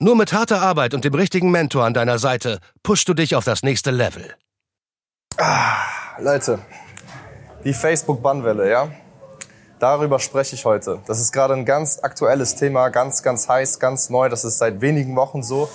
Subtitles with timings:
[0.00, 3.44] Nur mit harter Arbeit und dem richtigen Mentor an deiner Seite pushst du dich auf
[3.44, 4.34] das nächste Level.
[5.36, 5.76] Ah,
[6.18, 6.58] Leute,
[7.64, 8.88] die Facebook-Bannwelle, ja?
[9.78, 10.98] Darüber spreche ich heute.
[11.06, 14.28] Das ist gerade ein ganz aktuelles Thema, ganz, ganz heiß, ganz neu.
[14.28, 15.68] Das ist seit wenigen Wochen so.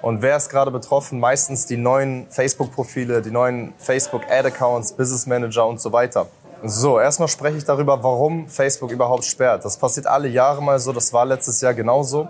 [0.00, 1.20] Und wer ist gerade betroffen?
[1.20, 6.28] Meistens die neuen Facebook-Profile, die neuen Facebook-Ad-Accounts, Business Manager und so weiter.
[6.64, 9.66] So, erstmal spreche ich darüber, warum Facebook überhaupt sperrt.
[9.66, 10.92] Das passiert alle Jahre mal so.
[10.92, 12.28] Das war letztes Jahr genauso.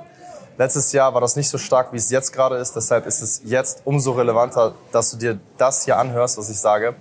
[0.58, 2.74] Letztes Jahr war das nicht so stark, wie es jetzt gerade ist.
[2.74, 6.94] Deshalb ist es jetzt umso relevanter, dass du dir das hier anhörst, was ich sage.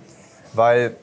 [0.52, 0.96] Weil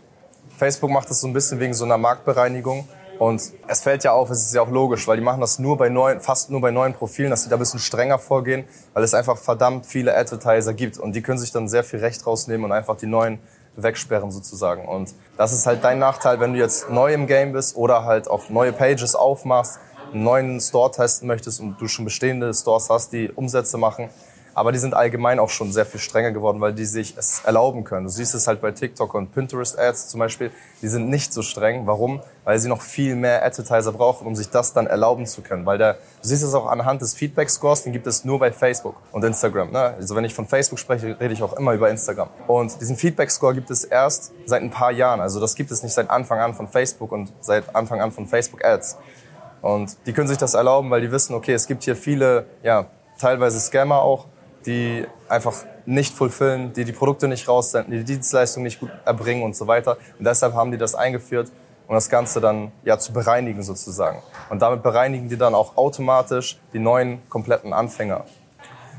[0.57, 2.87] Facebook macht das so ein bisschen wegen so einer Marktbereinigung.
[3.17, 5.77] Und es fällt ja auf, es ist ja auch logisch, weil die machen das nur
[5.77, 9.03] bei neuen, fast nur bei neuen Profilen, dass sie da ein bisschen strenger vorgehen, weil
[9.03, 10.99] es einfach verdammt viele Advertiser gibt.
[10.99, 13.39] Und die können sich dann sehr viel Recht rausnehmen und einfach die neuen
[13.75, 14.87] wegsperren sozusagen.
[14.87, 18.27] Und das ist halt dein Nachteil, wenn du jetzt neu im Game bist oder halt
[18.27, 19.79] auf neue Pages aufmachst
[20.13, 24.09] einen neuen Store testen möchtest und du schon bestehende Stores hast, die Umsätze machen.
[24.55, 27.83] Aber die sind allgemein auch schon sehr viel strenger geworden, weil die sich es erlauben
[27.83, 28.05] können.
[28.05, 30.51] Du siehst es halt bei TikTok und Pinterest Ads zum Beispiel.
[30.81, 31.87] Die sind nicht so streng.
[31.87, 32.21] Warum?
[32.43, 35.65] Weil sie noch viel mehr Advertiser brauchen, um sich das dann erlauben zu können.
[35.65, 38.51] Weil der, du siehst es auch anhand des Feedback Scores, den gibt es nur bei
[38.51, 39.71] Facebook und Instagram.
[39.71, 39.79] Ne?
[39.79, 42.29] Also wenn ich von Facebook spreche, rede ich auch immer über Instagram.
[42.47, 45.19] Und diesen Feedback Score gibt es erst seit ein paar Jahren.
[45.19, 48.27] Also das gibt es nicht seit Anfang an von Facebook und seit Anfang an von
[48.27, 48.97] Facebook Ads.
[49.63, 52.87] Und die können sich das erlauben, weil die wissen, okay, es gibt hier viele, ja,
[53.17, 54.27] teilweise Scammer auch,
[54.65, 55.53] die einfach
[55.85, 59.65] nicht fulfillen, die die Produkte nicht raussenden, die die Dienstleistung nicht gut erbringen und so
[59.65, 59.97] weiter.
[60.19, 61.49] Und deshalb haben die das eingeführt,
[61.87, 64.21] um das Ganze dann ja zu bereinigen sozusagen.
[64.49, 68.25] Und damit bereinigen die dann auch automatisch die neuen kompletten Anfänger.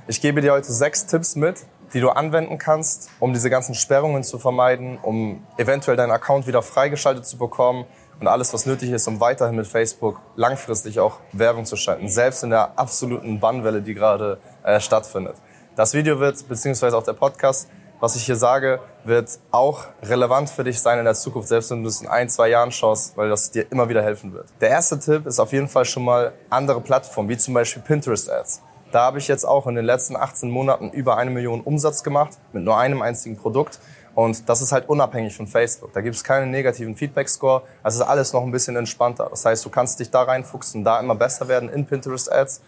[0.07, 4.25] Ich gebe dir heute sechs Tipps mit, die du anwenden kannst, um diese ganzen Sperrungen
[4.25, 7.85] zu vermeiden, um eventuell deinen Account wieder freigeschaltet zu bekommen,
[8.25, 12.43] und alles, was nötig ist, um weiterhin mit Facebook langfristig auch Werbung zu schalten, selbst
[12.43, 15.37] in der absoluten Bannwelle, die gerade äh, stattfindet.
[15.77, 17.69] Das Video wird, beziehungsweise auch der Podcast,
[18.01, 21.83] was ich hier sage, wird auch relevant für dich sein in der Zukunft, selbst wenn
[21.83, 24.47] du es in ein, zwei Jahren schaust, weil das dir immer wieder helfen wird.
[24.63, 28.31] Der erste Tipp ist auf jeden Fall schon mal andere Plattformen, wie zum Beispiel Pinterest
[28.31, 28.63] Ads.
[28.91, 32.39] Da habe ich jetzt auch in den letzten 18 Monaten über eine Million Umsatz gemacht
[32.55, 33.81] mit nur einem einzigen Produkt
[34.15, 35.93] und das ist halt unabhängig von Facebook.
[35.93, 37.63] Da gibt es keinen negativen Feedback-Score.
[37.83, 39.27] Also ist alles noch ein bisschen entspannter.
[39.29, 42.61] Das heißt, du kannst dich da reinfuchsen, da immer besser werden in Pinterest-Ads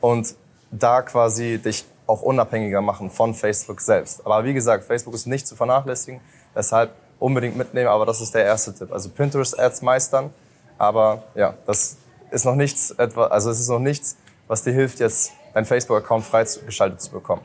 [0.00, 0.34] und
[0.70, 4.24] da quasi dich auch unabhängiger machen von Facebook selbst.
[4.24, 6.20] Aber wie gesagt, Facebook ist nicht zu vernachlässigen.
[6.54, 7.88] Deshalb unbedingt mitnehmen.
[7.88, 8.92] Aber das ist der erste Tipp.
[8.92, 10.32] Also Pinterest-Ads meistern.
[10.78, 11.96] Aber ja, das
[12.30, 14.16] ist noch nichts, etwa, also es ist noch nichts,
[14.46, 17.42] was dir hilft, jetzt dein Facebook-Account freigeschaltet zu bekommen.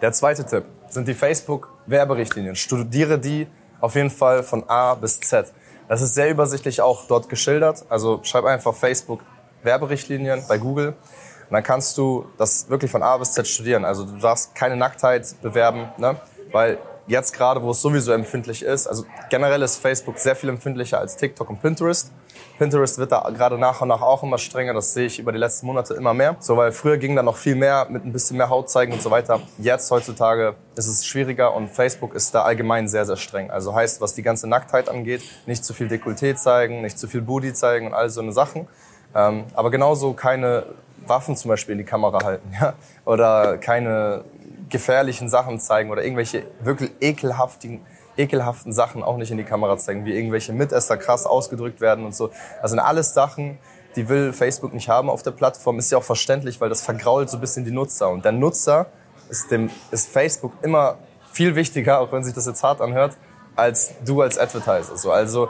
[0.00, 2.56] Der zweite Tipp sind die Facebook-Werberichtlinien.
[2.56, 3.46] Studiere die
[3.80, 5.52] auf jeden Fall von A bis Z.
[5.88, 7.84] Das ist sehr übersichtlich auch dort geschildert.
[7.88, 10.88] Also schreib einfach Facebook-Werberichtlinien bei Google.
[10.88, 13.84] Und dann kannst du das wirklich von A bis Z studieren.
[13.84, 16.16] Also du darfst keine Nacktheit bewerben, ne?
[16.52, 20.98] weil jetzt gerade, wo es sowieso empfindlich ist, also generell ist Facebook sehr viel empfindlicher
[20.98, 22.12] als TikTok und Pinterest.
[22.58, 24.74] Pinterest wird da gerade nach und nach auch immer strenger.
[24.74, 26.36] Das sehe ich über die letzten Monate immer mehr.
[26.40, 29.00] So, weil früher ging da noch viel mehr mit ein bisschen mehr Haut zeigen und
[29.00, 29.40] so weiter.
[29.58, 33.50] Jetzt heutzutage ist es schwieriger und Facebook ist da allgemein sehr, sehr streng.
[33.50, 37.22] Also heißt, was die ganze Nacktheit angeht, nicht zu viel Dekolleté zeigen, nicht zu viel
[37.22, 38.66] Booty zeigen und all so eine Sachen.
[39.14, 40.64] Ähm, aber genauso keine
[41.06, 42.74] Waffen zum Beispiel in die Kamera halten, ja?
[43.04, 44.24] Oder keine
[44.68, 47.80] gefährlichen Sachen zeigen oder irgendwelche wirklich ekelhaften
[48.18, 52.14] ekelhaften Sachen auch nicht in die Kamera zeigen, wie irgendwelche Mitesser krass ausgedrückt werden und
[52.14, 52.30] so.
[52.60, 53.58] Das sind alles Sachen,
[53.96, 55.78] die will Facebook nicht haben auf der Plattform.
[55.78, 58.10] Ist ja auch verständlich, weil das vergrault so ein bisschen die Nutzer.
[58.10, 58.86] Und der Nutzer
[59.30, 60.98] ist, dem, ist Facebook immer
[61.32, 63.16] viel wichtiger, auch wenn sich das jetzt hart anhört,
[63.56, 64.96] als du als Advertiser.
[64.96, 65.48] So, also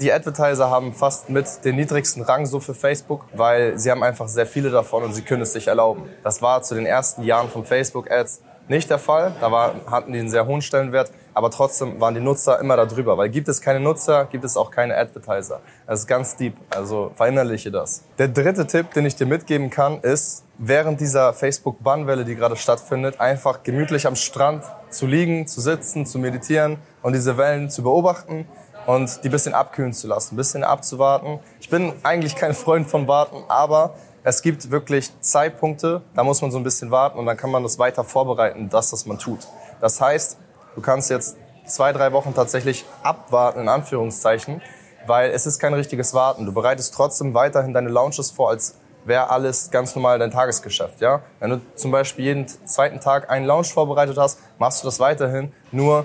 [0.00, 4.26] die Advertiser haben fast mit den niedrigsten Rang so für Facebook, weil sie haben einfach
[4.26, 6.08] sehr viele davon und sie können es sich erlauben.
[6.24, 9.34] Das war zu den ersten Jahren von Facebook Ads nicht der Fall.
[9.40, 12.84] Da war, hatten die einen sehr hohen Stellenwert, aber trotzdem waren die Nutzer immer da
[12.84, 13.16] drüber.
[13.16, 15.60] Weil gibt es keine Nutzer, gibt es auch keine Advertiser.
[15.86, 18.02] Das ist ganz deep, also verinnerliche das.
[18.18, 23.20] Der dritte Tipp, den ich dir mitgeben kann, ist, während dieser Facebook-Bannwelle, die gerade stattfindet,
[23.20, 28.48] einfach gemütlich am Strand zu liegen, zu sitzen, zu meditieren und diese Wellen zu beobachten
[28.86, 31.38] und die bisschen abkühlen zu lassen, ein bisschen abzuwarten.
[31.60, 33.94] Ich bin eigentlich kein Freund von Warten, aber
[34.24, 37.62] es gibt wirklich Zeitpunkte, da muss man so ein bisschen warten und dann kann man
[37.62, 39.46] das weiter vorbereiten, das man tut.
[39.80, 40.36] Das heißt,
[40.78, 41.36] du kannst jetzt
[41.66, 44.62] zwei, drei Wochen tatsächlich abwarten, in Anführungszeichen,
[45.08, 46.46] weil es ist kein richtiges Warten.
[46.46, 51.00] Du bereitest trotzdem weiterhin deine Launches vor, als wäre alles ganz normal dein Tagesgeschäft.
[51.00, 51.22] Ja?
[51.40, 55.52] Wenn du zum Beispiel jeden zweiten Tag einen Launch vorbereitet hast, machst du das weiterhin,
[55.72, 56.04] nur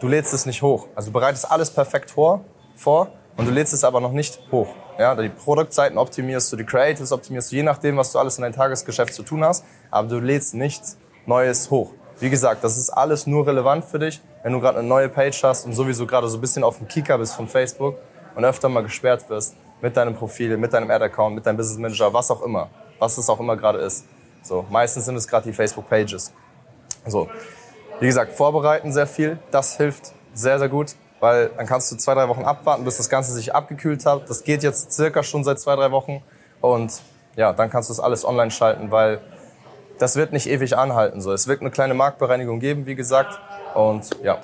[0.00, 0.88] du lädst es nicht hoch.
[0.94, 2.40] Also du bereitest alles perfekt vor,
[2.76, 4.68] vor und du lädst es aber noch nicht hoch.
[4.98, 8.42] Ja, die Produktseiten optimierst du, die Creatives optimierst du, je nachdem, was du alles in
[8.42, 11.92] deinem Tagesgeschäft zu tun hast, aber du lädst nichts Neues hoch.
[12.20, 15.42] Wie gesagt, das ist alles nur relevant für dich, wenn du gerade eine neue Page
[15.42, 17.96] hast und sowieso gerade so ein bisschen auf dem Kicker bist von Facebook
[18.34, 22.12] und öfter mal gesperrt wirst mit deinem Profil, mit deinem Ad-Account, mit deinem Business Manager,
[22.12, 24.04] was auch immer, was es auch immer gerade ist.
[24.42, 26.32] So, meistens sind es gerade die Facebook-Pages.
[27.06, 27.28] So,
[28.00, 30.94] wie gesagt, vorbereiten sehr viel, das hilft sehr, sehr gut
[31.24, 34.28] weil dann kannst du zwei, drei Wochen abwarten, bis das Ganze sich abgekühlt hat.
[34.28, 36.22] Das geht jetzt circa schon seit zwei, drei Wochen
[36.60, 37.00] und
[37.34, 39.22] ja, dann kannst du das alles online schalten, weil
[39.98, 41.20] das wird nicht ewig anhalten.
[41.20, 43.38] So, es wird eine kleine Marktbereinigung geben, wie gesagt.
[43.74, 44.40] Und ja,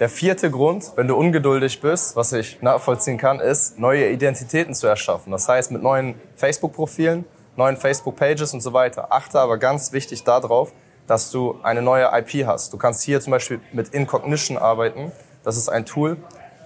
[0.00, 4.86] der vierte Grund, wenn du ungeduldig bist, was ich nachvollziehen kann, ist, neue Identitäten zu
[4.86, 5.30] erschaffen.
[5.30, 7.24] Das heißt, mit neuen Facebook-Profilen,
[7.56, 9.12] neuen Facebook-Pages und so weiter.
[9.12, 10.72] Achte aber ganz wichtig darauf,
[11.06, 12.72] dass du eine neue IP hast.
[12.72, 15.12] Du kannst hier zum Beispiel mit Incognition arbeiten.
[15.44, 16.16] Das ist ein Tool,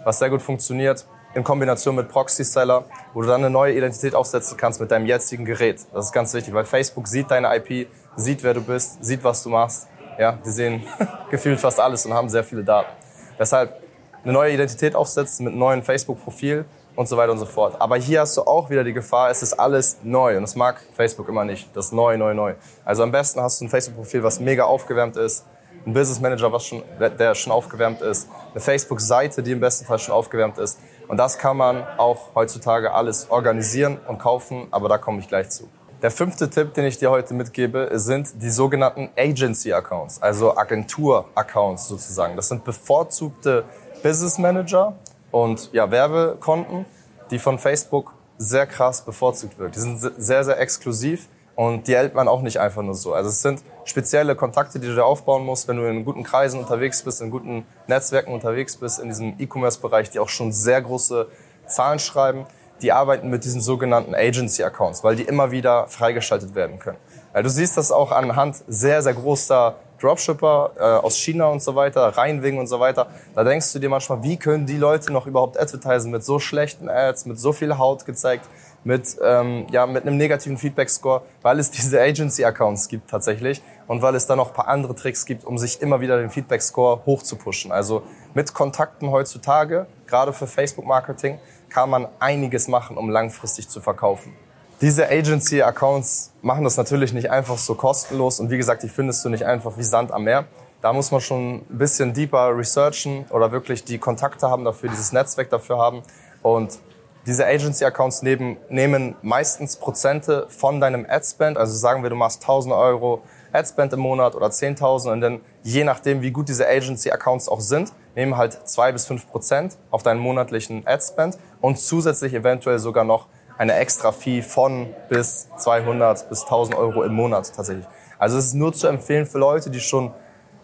[0.05, 1.07] was sehr gut funktioniert
[1.37, 5.45] in Kombination mit Proxy-Seller, wo du dann eine neue Identität aufsetzen kannst mit deinem jetzigen
[5.45, 5.81] Gerät.
[5.93, 9.43] Das ist ganz wichtig, weil Facebook sieht deine IP, sieht, wer du bist, sieht, was
[9.43, 9.89] du machst.
[10.19, 10.83] Ja, die sehen
[11.31, 12.91] gefühlt fast alles und haben sehr viele Daten.
[13.39, 13.81] Deshalb
[14.25, 16.65] eine neue Identität aufsetzen mit einem neuen Facebook-Profil
[16.97, 17.81] und so weiter und so fort.
[17.81, 20.83] Aber hier hast du auch wieder die Gefahr, es ist alles neu und das mag
[20.95, 21.69] Facebook immer nicht.
[21.77, 22.55] Das neu, neu, neu.
[22.85, 25.45] Also am besten hast du ein Facebook-Profil, was mega aufgewärmt ist,
[25.87, 30.15] ein Business Manager, schon, der schon aufgewärmt ist, eine Facebook-Seite, die im besten Fall schon
[30.15, 30.81] aufgewärmt ist.
[31.07, 35.51] Und das kann man auch heutzutage alles organisieren und kaufen, aber da komme ich gleich
[35.51, 35.69] zu.
[36.03, 42.37] Der fünfte Tipp, den ich dir heute mitgebe, sind die sogenannten Agency-Accounts, also Agentur-Accounts sozusagen.
[42.37, 43.65] Das sind bevorzugte
[44.03, 44.95] Business Manager
[45.31, 46.85] und ja, Werbekonten,
[47.31, 49.75] die von Facebook sehr krass bevorzugt wird.
[49.75, 53.15] Die sind sehr, sehr exklusiv und die hält man auch nicht einfach nur so.
[53.15, 56.61] Also es sind spezielle Kontakte, die du da aufbauen musst, wenn du in guten Kreisen
[56.61, 61.27] unterwegs bist, in guten Netzwerken unterwegs bist, in diesem E-Commerce-Bereich, die auch schon sehr große
[61.67, 62.45] Zahlen schreiben.
[62.83, 66.99] Die arbeiten mit diesen sogenannten Agency-Accounts, weil die immer wieder freigeschaltet werden können.
[67.35, 72.09] Du siehst das auch anhand sehr, sehr großer Dropshipper äh, aus China und so weiter,
[72.09, 73.07] Rheinwing und so weiter.
[73.35, 76.91] Da denkst du dir manchmal, wie können die Leute noch überhaupt advertisen mit so schlechten
[76.91, 78.47] Ads, mit so viel Haut gezeigt?
[78.87, 84.15] mit, ähm, ja, mit einem negativen Feedback-Score, weil es diese Agency-Accounts gibt tatsächlich und weil
[84.15, 87.73] es da noch ein paar andere Tricks gibt, um sich immer wieder den Feedback-Score hochzupushen.
[87.73, 91.41] Also mit Kontakten heutzutage, gerade für Facebook-Marketing,
[91.77, 94.33] kann man einiges machen, um langfristig zu verkaufen.
[94.81, 99.29] Diese Agency-Accounts machen das natürlich nicht einfach so kostenlos und wie gesagt, die findest du
[99.29, 100.47] nicht einfach wie Sand am Meer.
[100.81, 105.13] Da muss man schon ein bisschen deeper researchen oder wirklich die Kontakte haben dafür, dieses
[105.13, 106.03] Netzwerk dafür haben.
[106.41, 106.79] Und
[107.27, 111.59] diese Agency-Accounts nehmen meistens Prozente von deinem Adspend.
[111.59, 113.21] Also sagen wir, du machst 1000 Euro
[113.53, 117.93] Adspend im Monat oder 10.000 und dann je nachdem, wie gut diese Agency-Accounts auch sind,
[118.15, 121.37] nehmen halt zwei bis fünf Prozent auf deinen monatlichen Adspend
[121.67, 123.27] und zusätzlich eventuell sogar noch
[123.59, 127.87] eine extra Fee von bis 200 bis 1000 Euro im Monat tatsächlich.
[128.21, 130.13] Also es ist nur zu empfehlen für Leute, die schon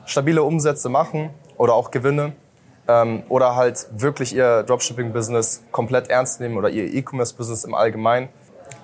[0.05, 2.35] stabile Umsätze machen oder auch Gewinne
[2.87, 8.29] ähm, oder halt wirklich ihr Dropshipping-Business komplett ernst nehmen oder ihr E-Commerce-Business im Allgemeinen.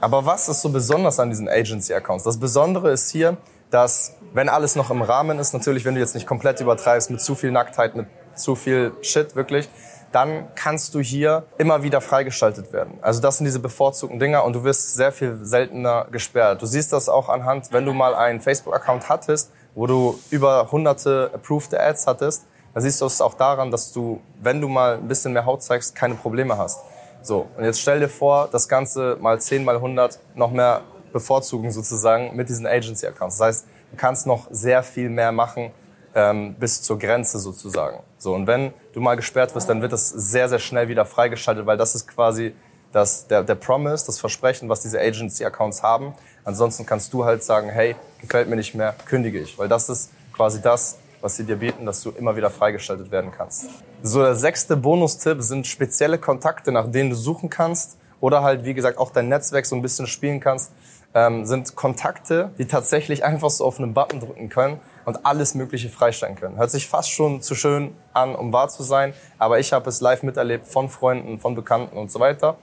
[0.00, 2.24] Aber was ist so besonders an diesen Agency-Accounts?
[2.24, 3.36] Das Besondere ist hier,
[3.70, 7.20] dass wenn alles noch im Rahmen ist, natürlich, wenn du jetzt nicht komplett übertreibst mit
[7.20, 9.68] zu viel Nacktheit, mit zu viel Shit wirklich,
[10.12, 12.98] dann kannst du hier immer wieder freigeschaltet werden.
[13.02, 16.62] Also das sind diese bevorzugten Dinger und du wirst sehr viel seltener gesperrt.
[16.62, 21.30] Du siehst das auch anhand, wenn du mal einen Facebook-Account hattest, wo du über hunderte
[21.34, 25.08] approved Ads hattest, dann siehst du es auch daran, dass du, wenn du mal ein
[25.08, 26.80] bisschen mehr Haut zeigst, keine Probleme hast.
[27.22, 31.70] So, und jetzt stell dir vor, das Ganze mal 10 mal 100 noch mehr bevorzugen
[31.70, 33.38] sozusagen mit diesen Agency-Accounts.
[33.38, 35.70] Das heißt, du kannst noch sehr viel mehr machen
[36.14, 38.00] ähm, bis zur Grenze sozusagen.
[38.18, 41.66] So, und wenn du mal gesperrt wirst, dann wird das sehr, sehr schnell wieder freigeschaltet,
[41.66, 42.54] weil das ist quasi
[42.92, 46.14] das, der, der Promise, das Versprechen, was diese Agency-Accounts haben.
[46.44, 49.58] Ansonsten kannst du halt sagen, hey, gefällt mir nicht mehr, kündige ich.
[49.58, 53.30] Weil das ist quasi das, was sie dir bieten, dass du immer wieder freigeschaltet werden
[53.36, 53.66] kannst.
[54.02, 58.74] So, der sechste Bonustipp sind spezielle Kontakte, nach denen du suchen kannst oder halt, wie
[58.74, 60.72] gesagt, auch dein Netzwerk so ein bisschen spielen kannst,
[61.18, 65.88] ähm, sind Kontakte, die tatsächlich einfach so auf einen Button drücken können und alles Mögliche
[65.88, 66.58] freistellen können.
[66.58, 70.00] Hört sich fast schon zu schön an, um wahr zu sein, aber ich habe es
[70.00, 72.56] live miterlebt von Freunden, von Bekannten und so weiter.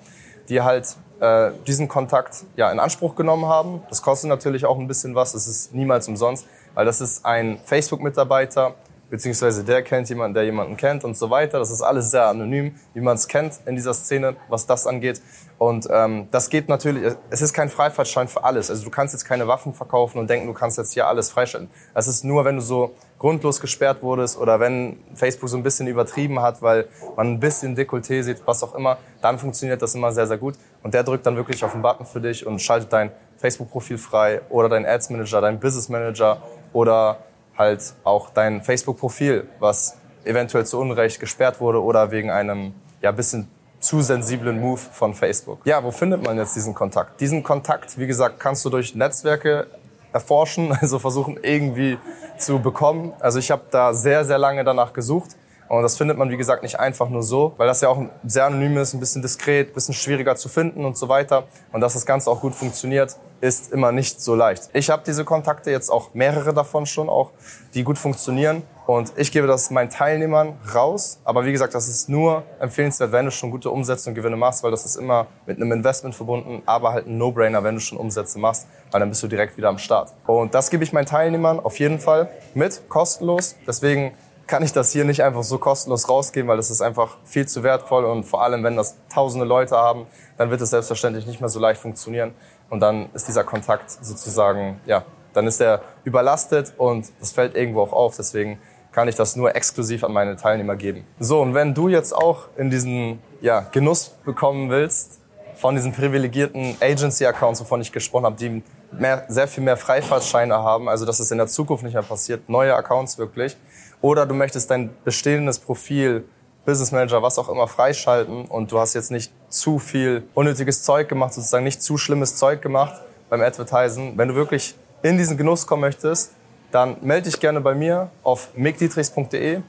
[0.47, 3.81] die halt äh, diesen Kontakt ja in Anspruch genommen haben.
[3.89, 5.33] Das kostet natürlich auch ein bisschen was.
[5.33, 6.45] Es ist niemals umsonst,
[6.75, 8.75] weil das ist ein Facebook-Mitarbeiter,
[9.09, 11.59] beziehungsweise der kennt jemanden, der jemanden kennt und so weiter.
[11.59, 15.21] Das ist alles sehr anonym, wie man es kennt in dieser Szene, was das angeht.
[15.57, 18.69] Und ähm, das geht natürlich, es ist kein Freifahrtschein für alles.
[18.69, 21.69] Also du kannst jetzt keine Waffen verkaufen und denken, du kannst jetzt hier alles freischalten.
[21.93, 25.87] Das ist nur, wenn du so grundlos gesperrt wurdest oder wenn Facebook so ein bisschen
[25.87, 30.11] übertrieben hat, weil man ein bisschen Dekolleté sieht, was auch immer, dann funktioniert das immer
[30.11, 30.55] sehr, sehr gut.
[30.83, 34.41] Und der drückt dann wirklich auf den Button für dich und schaltet dein Facebook-Profil frei
[34.49, 36.41] oder dein Ads Manager, dein Business Manager
[36.73, 37.19] oder
[37.57, 43.47] halt auch dein Facebook-Profil, was eventuell zu Unrecht gesperrt wurde oder wegen einem ja bisschen
[43.79, 45.59] zu sensiblen Move von Facebook.
[45.65, 47.21] Ja, wo findet man jetzt diesen Kontakt?
[47.21, 49.67] Diesen Kontakt, wie gesagt, kannst du durch Netzwerke
[50.11, 51.97] erforschen, also versuchen irgendwie
[52.37, 53.13] zu bekommen.
[53.19, 55.35] Also ich habe da sehr, sehr lange danach gesucht.
[55.67, 58.45] Und das findet man, wie gesagt, nicht einfach nur so, weil das ja auch sehr
[58.45, 61.45] anonym ist, ein bisschen diskret, ein bisschen schwieriger zu finden und so weiter.
[61.71, 64.69] Und dass das Ganze auch gut funktioniert, ist immer nicht so leicht.
[64.73, 67.31] Ich habe diese Kontakte jetzt auch mehrere davon schon auch,
[67.73, 68.63] die gut funktionieren.
[68.87, 71.19] Und ich gebe das meinen Teilnehmern raus.
[71.23, 74.63] Aber wie gesagt, das ist nur empfehlenswert, wenn du schon gute Umsätze und Gewinne machst,
[74.63, 77.97] weil das ist immer mit einem Investment verbunden, aber halt ein No-Brainer, wenn du schon
[77.97, 80.13] Umsätze machst, weil dann bist du direkt wieder am Start.
[80.27, 83.55] Und das gebe ich meinen Teilnehmern auf jeden Fall mit, kostenlos.
[83.67, 84.13] Deswegen
[84.47, 87.63] kann ich das hier nicht einfach so kostenlos rausgeben, weil das ist einfach viel zu
[87.63, 90.05] wertvoll und vor allem, wenn das tausende Leute haben,
[90.37, 92.33] dann wird es selbstverständlich nicht mehr so leicht funktionieren
[92.69, 97.81] und dann ist dieser Kontakt sozusagen, ja, dann ist er überlastet und das fällt irgendwo
[97.81, 98.59] auch auf, deswegen
[98.91, 101.05] kann ich das nur exklusiv an meine Teilnehmer geben.
[101.19, 105.19] So, und wenn du jetzt auch in diesen ja, Genuss bekommen willst,
[105.55, 110.87] von diesen privilegierten Agency-Accounts, wovon ich gesprochen habe, die mehr, sehr viel mehr Freifahrtscheine haben,
[110.87, 113.57] also dass es in der Zukunft nicht mehr passiert, neue Accounts wirklich,
[114.05, 116.25] oder du möchtest dein bestehendes Profil,
[116.63, 121.09] Business Manager, was auch immer, freischalten und du hast jetzt nicht zu viel unnötiges Zeug
[121.09, 124.15] gemacht, sozusagen nicht zu schlimmes Zeug gemacht beim Advertisen.
[124.15, 126.33] Wenn du wirklich in diesen Genuss kommen möchtest,
[126.69, 129.61] dann melde dich gerne bei mir auf mickdietrichs.de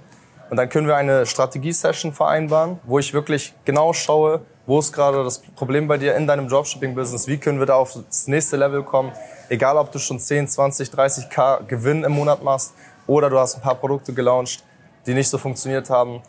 [0.50, 5.24] und dann können wir eine Strategie-Session vereinbaren, wo ich wirklich genau schaue, wo ist gerade
[5.24, 8.82] das Problem bei dir in deinem Dropshipping-Business, wie können wir da auf das nächste Level
[8.82, 9.12] kommen,
[9.48, 12.74] egal ob du schon 10, 20, 30k Gewinn im Monat machst
[13.06, 14.64] oder du hast ein paar Produkte gelauncht,
[15.06, 16.22] die nicht so funktioniert haben.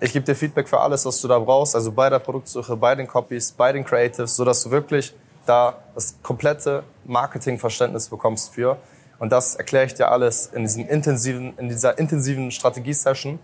[0.00, 2.94] Ich gebe dir Feedback für alles, was du da brauchst, also bei der Produktsuche, bei
[2.94, 5.14] den Copies, bei den Creatives, so dass du wirklich
[5.46, 8.78] da das komplette Marketingverständnis bekommst für.
[9.18, 13.38] Und das erkläre ich dir alles in, diesem intensiven, in dieser intensiven Strategie-Session.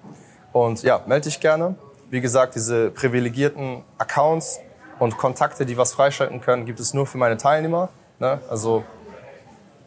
[0.52, 1.76] Und ja, melde dich gerne.
[2.11, 4.59] Wie gesagt, diese privilegierten Accounts
[4.99, 7.90] und Kontakte, die was freischalten können, gibt es nur für meine Teilnehmer.
[8.18, 8.40] Ne?
[8.50, 8.83] Also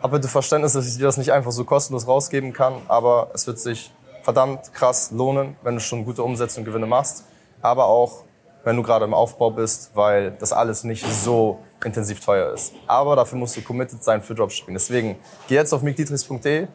[0.01, 3.45] habe bitte Verständnis, dass ich dir das nicht einfach so kostenlos rausgeben kann, aber es
[3.47, 3.91] wird sich
[4.23, 7.25] verdammt krass lohnen, wenn du schon gute Umsätze und Gewinne machst,
[7.61, 8.23] aber auch
[8.63, 12.73] wenn du gerade im Aufbau bist, weil das alles nicht so intensiv teuer ist.
[12.85, 14.75] Aber dafür musst du committed sein für Dropshipping.
[14.75, 15.17] Deswegen
[15.47, 16.67] geh jetzt auf mickdietrichs.de,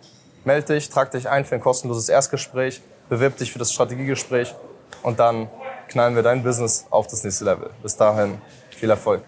[0.45, 4.55] melde dich, trag dich ein für ein kostenloses Erstgespräch, bewirb dich für das Strategiegespräch
[5.03, 5.49] und dann
[5.89, 7.71] knallen wir dein Business auf das nächste Level.
[7.83, 8.41] Bis dahin,
[8.71, 9.23] viel Erfolg.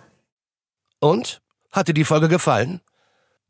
[1.01, 1.41] Und?
[1.71, 2.81] Hat dir die Folge gefallen?